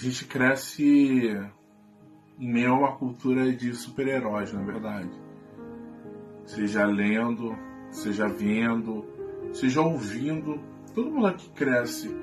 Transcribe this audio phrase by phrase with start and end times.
[0.00, 1.38] a gente cresce
[2.38, 5.10] em meio a uma cultura de super-heróis, na verdade.
[6.46, 7.54] Seja lendo,
[7.90, 9.04] seja vendo,
[9.52, 10.58] seja ouvindo.
[10.94, 12.16] Todo mundo aqui cresce.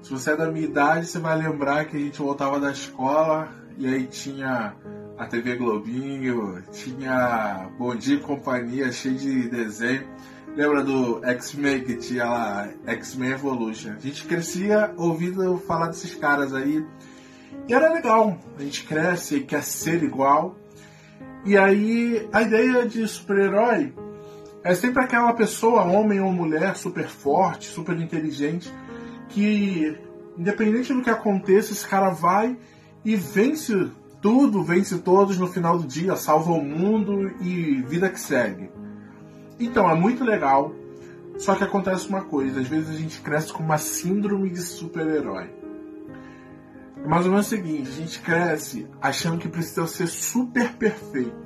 [0.00, 3.52] Se você é da minha idade, você vai lembrar que a gente voltava da escola
[3.76, 4.76] e aí tinha
[5.18, 10.06] a TV Globinho, tinha Bom Dia e Companhia, cheio de desenho.
[10.54, 13.94] Lembra do X-Men que tinha lá, X-Men Evolution?
[13.96, 16.86] A gente crescia ouvindo falar desses caras aí.
[17.68, 18.38] E era legal.
[18.58, 20.56] A gente cresce e quer ser igual.
[21.44, 23.92] E aí a ideia de super-herói
[24.62, 28.72] é sempre aquela pessoa, homem ou mulher, super forte, super inteligente,
[29.28, 29.98] que
[30.38, 32.56] independente do que aconteça, esse cara vai
[33.04, 33.90] e vence
[34.22, 38.70] tudo, vence todos no final do dia, salva o mundo e vida que segue.
[39.60, 40.72] Então, é muito legal.
[41.36, 45.50] Só que acontece uma coisa, às vezes a gente cresce com uma síndrome de super-herói.
[47.04, 51.36] É mais ou menos o seguinte, a gente cresce achando que precisa ser super perfeito.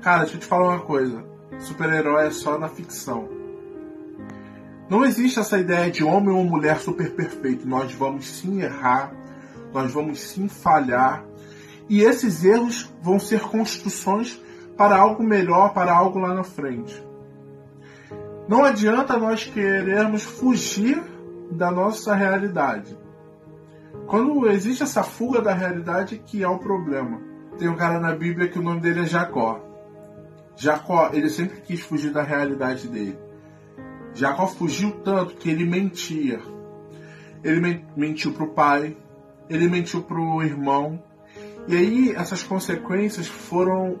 [0.00, 1.22] Cara, deixa eu te falar uma coisa.
[1.58, 3.28] Super-herói é só na ficção.
[4.88, 7.68] Não existe essa ideia de homem ou mulher super perfeito.
[7.68, 9.12] Nós vamos sim errar,
[9.74, 11.22] nós vamos sim falhar.
[11.86, 14.40] E esses erros vão ser construções
[14.74, 17.04] para algo melhor, para algo lá na frente.
[18.48, 20.98] Não adianta nós querermos fugir
[21.50, 22.96] da nossa realidade.
[24.10, 27.22] Quando existe essa fuga da realidade que é o problema.
[27.56, 29.64] Tem um cara na Bíblia que o nome dele é Jacó.
[30.56, 33.16] Jacó, ele sempre quis fugir da realidade dele.
[34.12, 36.40] Jacó fugiu tanto que ele mentia.
[37.44, 38.96] Ele mentiu para o pai,
[39.48, 41.00] ele mentiu para o irmão.
[41.68, 44.00] E aí essas consequências foram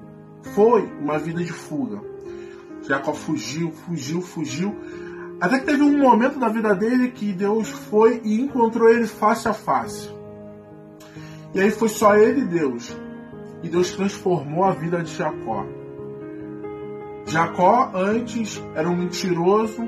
[0.54, 2.02] foi uma vida de fuga.
[2.82, 4.76] Jacó fugiu, fugiu, fugiu.
[5.40, 9.48] Até que teve um momento da vida dele que Deus foi e encontrou ele face
[9.48, 10.10] a face.
[11.54, 12.94] E aí foi só ele e Deus.
[13.62, 15.64] E Deus transformou a vida de Jacó.
[17.26, 19.82] Jacó antes era um mentiroso.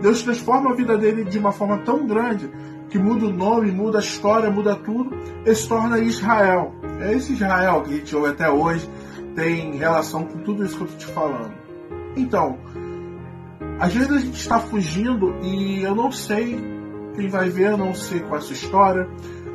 [0.00, 2.50] Deus transforma a vida dele de uma forma tão grande
[2.90, 5.16] que muda o nome, muda a história, muda tudo.
[5.44, 6.74] Ele se torna Israel.
[7.00, 8.88] É esse Israel que a gente ouve até hoje
[9.36, 11.54] tem relação com tudo isso que eu tô te falando.
[12.16, 12.58] Então,
[13.78, 16.58] às vezes a gente está fugindo e eu não sei
[17.14, 19.08] quem vai ver, não sei qual é a sua história,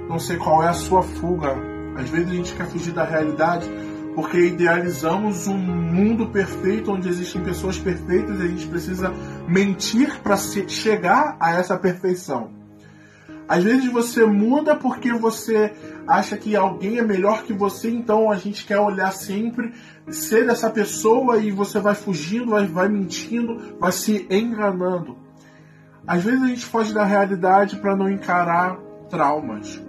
[0.07, 1.55] não sei qual é a sua fuga.
[1.95, 3.69] Às vezes a gente quer fugir da realidade
[4.15, 9.11] porque idealizamos um mundo perfeito onde existem pessoas perfeitas e a gente precisa
[9.47, 12.60] mentir para chegar a essa perfeição.
[13.51, 15.73] Às vezes você muda porque você
[16.07, 19.73] acha que alguém é melhor que você, então a gente quer olhar sempre,
[20.07, 25.17] ser essa pessoa e você vai fugindo, vai, vai mentindo, vai se enganando.
[26.07, 28.77] Às vezes a gente foge da realidade para não encarar
[29.09, 29.83] traumas,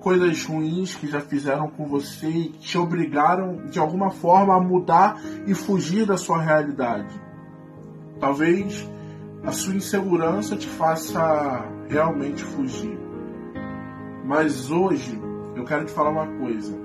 [0.00, 5.16] coisas ruins que já fizeram com você e te obrigaram de alguma forma a mudar
[5.46, 7.14] e fugir da sua realidade.
[8.18, 8.84] Talvez
[9.42, 12.98] a sua insegurança te faça realmente fugir.
[14.24, 15.20] Mas hoje
[15.56, 16.76] eu quero te falar uma coisa: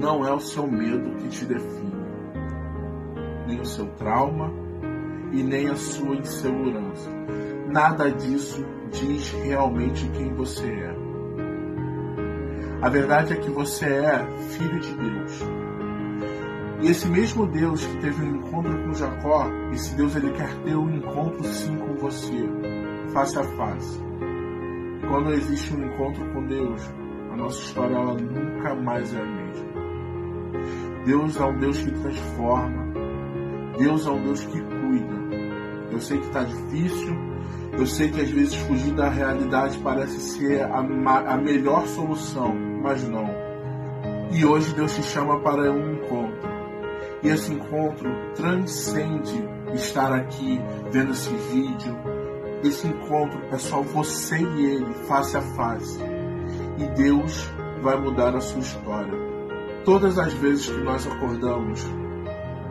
[0.00, 2.04] não é o seu medo que te define,
[3.46, 4.52] nem o seu trauma
[5.32, 7.10] e nem a sua insegurança.
[7.68, 10.94] Nada disso diz realmente quem você é.
[12.82, 15.40] A verdade é que você é filho de Deus.
[16.82, 20.74] E esse mesmo Deus que teve um encontro com Jacó, esse Deus ele quer ter
[20.76, 22.32] um encontro sim com você,
[23.12, 24.00] face a face.
[25.08, 26.82] Quando existe um encontro com Deus,
[27.30, 29.72] a nossa história ela nunca mais é a mesma.
[31.06, 32.92] Deus é um Deus que transforma.
[33.78, 35.14] Deus é um Deus que cuida.
[35.92, 37.16] Eu sei que está difícil.
[37.78, 43.08] Eu sei que às vezes fugir da realidade parece ser a, a melhor solução, mas
[43.08, 43.30] não.
[44.32, 46.61] E hoje Deus te chama para um encontro.
[47.22, 49.44] E esse encontro transcende
[49.74, 50.60] estar aqui
[50.90, 51.96] vendo esse vídeo.
[52.64, 56.00] Esse encontro é só você e ele, face a face.
[56.78, 57.48] E Deus
[57.80, 59.12] vai mudar a sua história.
[59.84, 61.84] Todas as vezes que nós acordamos,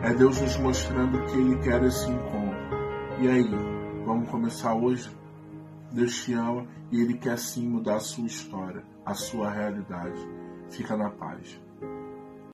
[0.02, 2.58] é Deus nos mostrando que Ele quer esse encontro.
[3.20, 3.48] E aí,
[4.04, 5.08] vamos começar hoje?
[5.92, 10.26] Deus te ama e Ele quer sim mudar a sua história, a sua realidade.
[10.70, 11.60] Fica na paz.